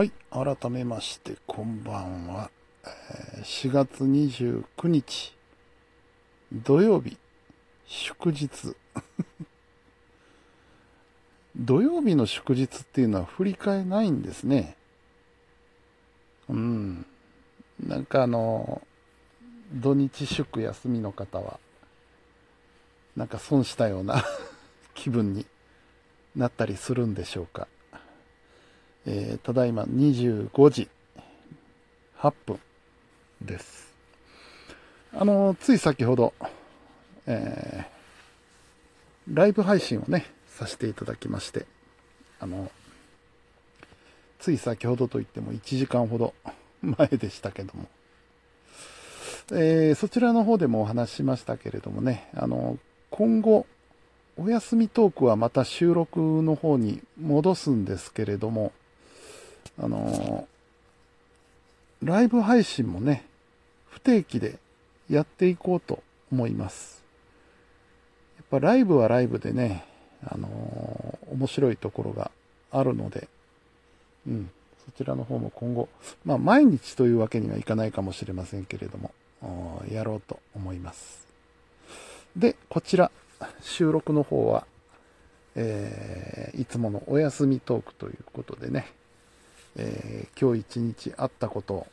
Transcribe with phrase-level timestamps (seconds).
[0.00, 0.12] はい。
[0.30, 2.50] 改めまして、こんばんは。
[3.42, 5.36] 4月29日、
[6.50, 7.18] 土曜日、
[7.84, 8.74] 祝日。
[11.54, 14.74] 土曜日の祝日っていうのは振り替えないんですね。
[16.48, 17.04] うん。
[17.86, 18.80] なんかあの、
[19.70, 21.60] 土日祝休みの方は、
[23.16, 24.24] なんか損したような
[24.94, 25.44] 気分に
[26.34, 27.68] なったりするんでしょうか。
[29.06, 30.88] えーただいま25時
[32.18, 32.60] 8分
[33.40, 33.92] です。
[35.12, 36.32] あの、つい先ほど、
[37.26, 38.00] えー
[39.32, 41.66] ライブ配信をね、させていただきまして、
[42.40, 42.70] あの、
[44.40, 46.34] つい先ほどといっても1時間ほど
[46.82, 47.86] 前でしたけども、
[49.52, 52.78] えーそちらの方でもお話ししましたけれどもね、あの、
[53.10, 53.66] 今後、
[54.36, 58.72] お休みトークはまた収録の方に戻すんですけれども、
[59.78, 60.46] あの
[62.02, 63.26] ライブ配信もね、
[63.90, 64.58] 不定期で
[65.08, 67.02] やっていこうと思います。
[68.36, 69.84] やっぱライブはライブでね、
[70.24, 72.30] あの面白いところが
[72.70, 73.28] あるので、
[74.26, 74.50] うん、
[74.86, 75.88] そちらの方も今後、
[76.24, 79.12] まあ毎日というわけにはいかないかもしれませんけれども、
[79.90, 81.26] やろうと思います。
[82.36, 83.10] で、こちら、
[83.60, 84.66] 収録の方は、
[85.54, 88.92] えーいつものお休みトークということでね、
[89.76, 91.86] えー今日一日あったことを、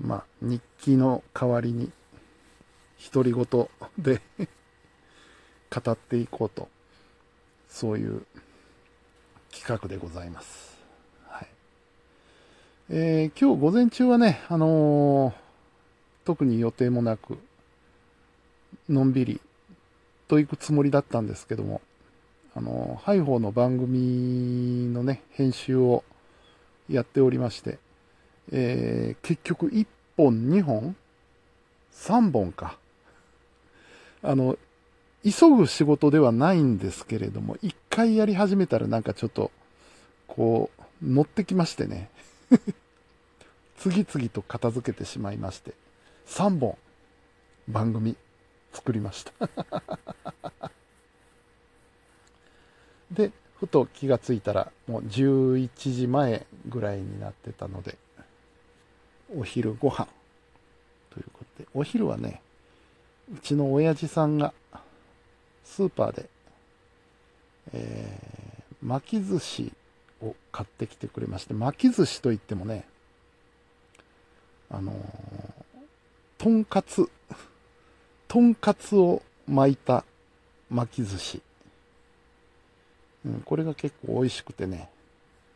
[0.00, 1.90] まあ、日記の代わりに、
[3.12, 4.20] 独り言で
[5.70, 6.68] 語っていこうと、
[7.68, 8.24] そういう
[9.52, 10.78] 企画でございます。
[11.26, 11.48] はい。
[12.90, 15.34] えー今日午前中はね、あのー
[16.24, 17.38] 特に予定もなく、
[18.86, 19.40] のんびり
[20.28, 21.80] と行くつもりだったんですけども、
[22.58, 26.02] あの、ハイホーの番組のね、編集を
[26.90, 27.78] やっておりまして、
[28.50, 30.96] えー結局1本、2本
[31.92, 32.76] ?3 本か。
[34.22, 34.58] あの、
[35.22, 39.52] 急ぐ仕事ではないんですけれども、一回やり始めたらなんかちょっと、
[40.26, 42.10] こう、乗ってきましてね。
[43.78, 45.74] 次々と片付けてしまいまして、
[46.26, 46.76] 3本
[47.68, 48.16] 番組
[48.72, 49.32] 作りました。
[53.10, 57.96] で、ふと気がついたら、もう11時前ぐらいになってたので、
[59.36, 60.06] お昼ご飯
[61.10, 62.40] ということで、お昼はね、
[63.34, 64.52] うちの親父さんが
[65.64, 66.28] スーパーで、
[67.72, 68.38] えー
[68.80, 69.72] 巻き寿司
[70.22, 72.86] を買ってきてくれまして、巻き寿司といってもね、
[74.70, 74.96] あのー
[76.38, 77.10] とんかつ、
[78.28, 80.04] とんかつを巻いた
[80.70, 81.42] 巻き寿司。
[83.28, 84.88] うん、これが結構美味しくてね、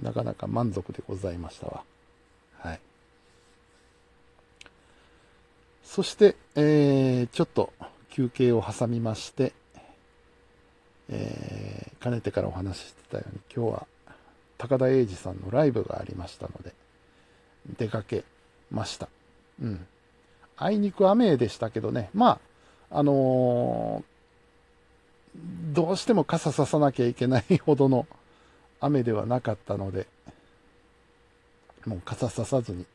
[0.00, 1.84] なかなか満足でございましたわ。
[2.60, 2.80] はい。
[5.84, 7.72] そして、えー、ちょっと
[8.10, 9.52] 休憩を挟みまして、
[11.10, 13.86] えー、かねてからお話ししてたように、今日は
[14.56, 16.72] 高田英二さんのライブがありましたので、
[17.78, 18.24] 出かけ
[18.70, 19.08] ました。
[19.62, 19.86] うん。
[20.56, 22.40] あいにく雨でしたけどね、ま
[22.90, 24.17] あ、あのー
[25.72, 28.06] どうしても傘ささなきゃいけないほどの
[28.80, 30.06] 雨ではなかったので、
[31.86, 32.86] もう傘ささずに。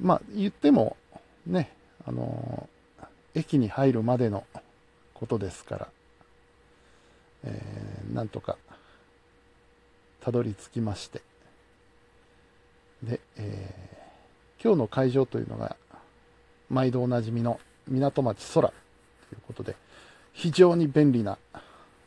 [0.00, 0.96] まあ、言っても、
[1.46, 1.72] ね、
[2.06, 4.44] あのー駅に入るまでの
[5.14, 5.88] ことですから、
[7.44, 8.58] えーなんとか、
[10.20, 11.22] たどり着きまして。
[13.02, 13.92] で、えー
[14.62, 15.76] 今日の会場というのが、
[16.70, 17.58] 毎度おなじみの
[17.88, 18.74] 港町空と
[19.34, 19.74] いうことで、
[20.32, 21.38] 非常に便利な、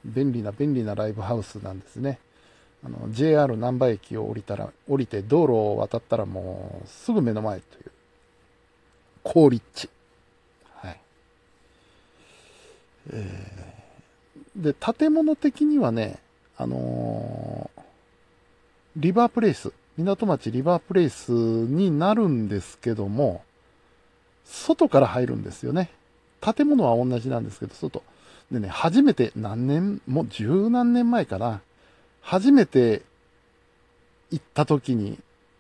[0.03, 2.19] 便利な便利なライブハウスなんですね。
[2.83, 7.91] あの、JR 難波駅を降りたら、降りて道路を渡ったらもうすぐ目の前という、
[9.23, 9.89] 高立地。
[10.75, 10.99] はい。
[13.11, 13.75] えー
[14.55, 16.19] で、建物的にはね、
[16.57, 17.81] あのー
[18.97, 23.43] リバープレイス、港町リバープレイスになるんですけども、
[24.45, 25.89] 外から入るんですよね。
[26.39, 28.03] 建物は同じなんですけど、外。
[28.51, 31.61] でね、初めて何年、もう十何年前かな。
[32.21, 33.03] 初めて
[34.31, 35.19] 行った時に、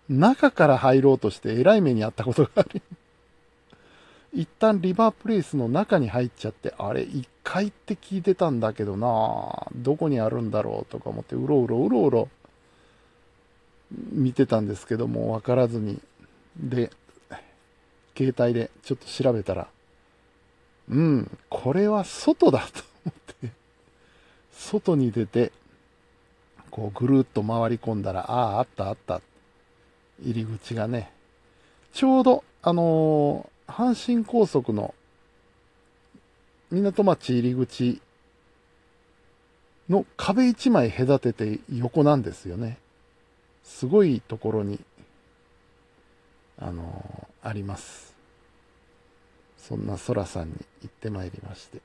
[0.09, 2.81] 中から入ろうとして偉い目にあったことがある。
[4.33, 12.29] 一旦リバープレイスの中に入っちゃって、あれ、1階って聞いてたんだけどなどこにあるんだろうとか思って、うろうろうろうろ
[14.11, 16.01] 見てたんですけども、わからずに。
[16.57, 16.91] で、
[18.17, 19.67] 携帯でちょっと調べたら、
[20.89, 23.49] うん、これは外だと思って、
[24.51, 25.51] 外に出て、
[26.69, 29.21] こうぐるっと回り込んだら、ああ、あったあった。
[30.23, 31.11] 入り口がね、
[31.93, 34.93] ちょうど、あのー、阪神高速の
[36.71, 38.01] 港町入り口
[39.89, 42.77] の壁一枚隔てて横なんですよね。
[43.63, 44.79] すごいところに、
[46.57, 48.14] あのー、あります。
[49.67, 50.53] そんな空さんに
[50.83, 51.79] 行ってまいりまして、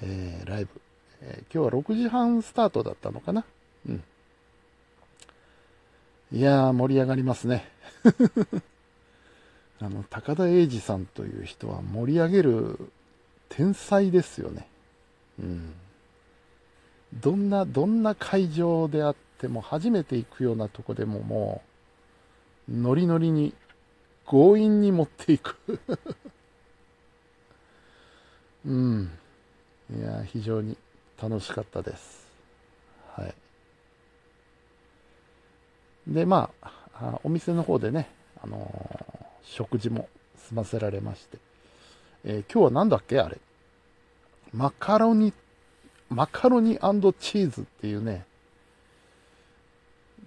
[0.00, 0.70] えー、ライブ、
[1.20, 3.44] えー、今日は6時半スタートだったのかな？
[3.86, 4.02] うん。
[6.32, 7.68] いやー、盛り上がりますね。
[9.78, 12.78] あの、高田英二さんという人は盛り上げる
[13.50, 14.66] 天才ですよね。
[15.38, 15.74] うん。
[17.12, 21.62] どんな、どんな会場であっても、初めて行くようなとこでもも
[22.70, 23.52] う、ノリノリに、
[24.26, 25.56] 強引に持っていく
[28.64, 29.10] うん。
[29.94, 30.76] いや、非常に
[31.20, 32.26] 楽しかったです。
[33.16, 33.34] はい。
[36.06, 38.08] で、まあ、お店の方でね、
[38.42, 41.38] あのー、食事も済ませられまして、
[42.24, 43.20] えー、今日は何だっけ？
[43.20, 43.38] あれ。
[44.52, 45.32] マカロニ、
[46.10, 48.26] マカロニチーズっていうね、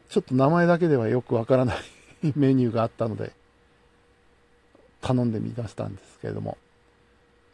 [0.10, 1.78] ちょっと名前だけではよくわからない
[2.36, 3.32] メニューがあったので、
[5.06, 6.58] 頼んでみましたんですけれども、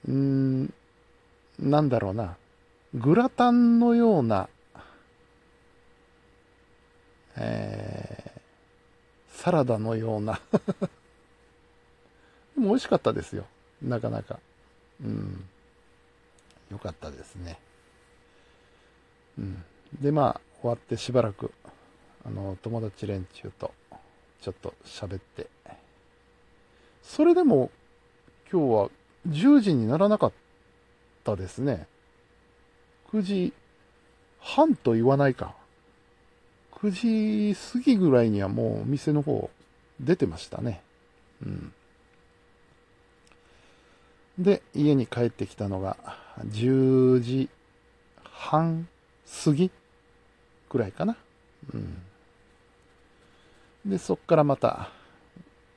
[0.07, 0.73] うーん、
[1.59, 2.37] なんだろうな、
[2.95, 4.47] グラタンのような、
[7.35, 8.39] えー、
[9.37, 10.39] サラダのような
[12.55, 13.45] でも美味しかったですよ。
[13.81, 14.39] なかなか。
[15.03, 15.45] うん。
[16.71, 17.59] よかったですね。
[19.37, 19.63] うん。
[19.99, 21.51] で、まあ、終わってしばらく、
[22.25, 23.73] あの、友達連中と、
[24.41, 25.47] ちょっと喋って。
[27.13, 27.71] それでも、
[28.49, 28.89] 今日は
[29.27, 30.31] 10時にならなかっ
[31.25, 31.85] たですね。
[33.11, 33.53] 9時
[34.39, 35.53] 半と言わないか。
[36.71, 39.49] 9時過ぎぐらいにはもうお店の方
[39.99, 40.81] 出てましたね。
[41.45, 41.73] うん。
[44.39, 45.97] で、家に帰ってきたのが
[46.47, 47.49] 10時
[48.23, 48.87] 半
[49.43, 49.69] 過ぎ
[50.69, 51.17] くらいかな。
[51.73, 52.01] うん。
[53.85, 54.91] で、そっからまた、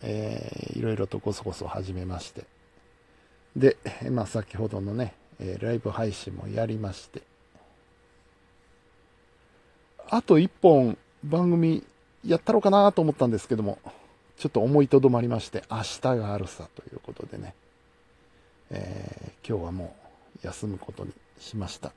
[0.07, 2.45] えー、いろいろとごそごそ始めまして。
[3.57, 3.77] で、
[4.11, 7.23] まあ先ほどのね、えー、ライブ配信もやりまして。
[10.11, 11.83] あと一本番組
[12.25, 13.79] やったろうかなと思ったんですけども、
[14.37, 17.55] ちょっと思いとどまりまして、明日があるさということでね。
[18.71, 19.97] えー、今日はも
[20.43, 21.93] う休むことにしました。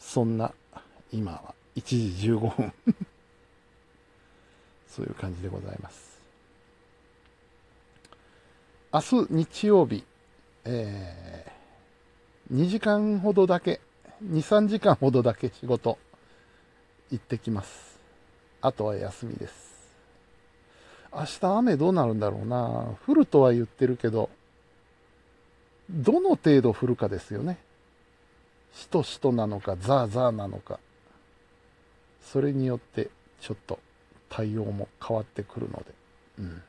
[0.00, 0.52] そんな、
[1.12, 2.72] 今は1時15分
[4.88, 6.15] そういう感じでございます。
[8.96, 10.04] 明日日曜日、
[10.64, 13.82] えー、2時間ほどだけ、
[14.24, 15.98] 2、3時間ほどだけ仕事
[17.10, 17.98] 行ってきます。
[18.62, 19.54] あとは休みです。
[21.12, 22.96] 明日雨どうなるんだろうな。
[23.06, 24.30] 降るとは言ってるけど、
[25.90, 27.58] どの程度降るかですよね。
[28.72, 30.80] しとしとなのか、ザーザーなのか。
[32.22, 33.10] それによって
[33.42, 33.78] ちょっと
[34.30, 35.84] 対応も変わってくるので。
[36.38, 36.62] うん。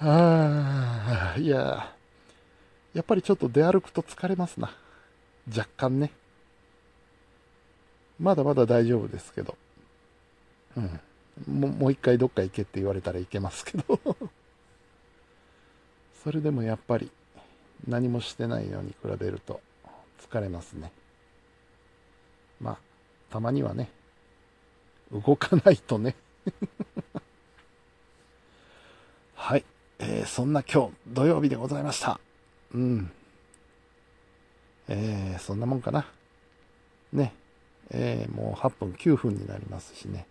[0.00, 1.94] ああ、いや、
[2.94, 4.74] やっぱりちょっと出歩くと疲れますな。
[5.48, 6.10] 若干ね。
[8.18, 9.56] まだまだ大丈夫ですけど。
[10.76, 11.00] うん。
[11.46, 13.98] もう一回どっか行けって言われたらいけますけど
[16.22, 17.10] それでもやっぱり
[17.88, 19.60] 何もしてないのに比べると
[20.20, 20.92] 疲れますね。
[22.60, 22.78] まあ、
[23.30, 23.90] たまにはね、
[25.10, 26.14] 動かないとね、
[30.04, 32.18] えー、そんな今日土曜日でございました。
[32.74, 33.10] うん。
[34.88, 36.06] えー、そんなもんかな。
[37.12, 37.32] ね。
[37.90, 40.26] えー、もう8分9分になりますしね。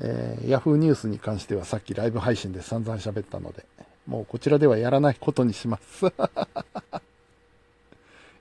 [0.00, 3.66] えー、Yahoo ニュースに関してはさっきライブ配信で散々喋ったので、
[4.06, 6.06] もうこちらではやらないことにします。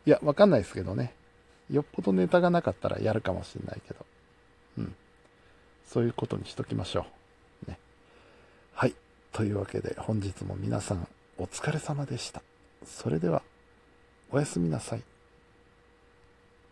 [0.05, 1.13] いや、わかんないですけどね。
[1.69, 4.05] よっぽどネタがなかったらやるかもしれないけど。
[4.77, 4.95] うん。
[5.85, 7.05] そういうことにしときましょう。
[9.35, 11.05] というわけで本日も皆さん
[11.37, 12.41] お疲れ様でした。
[12.85, 13.41] それでは、
[14.31, 15.01] おやすみなさい。